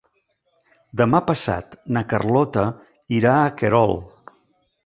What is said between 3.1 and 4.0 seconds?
irà a Querol.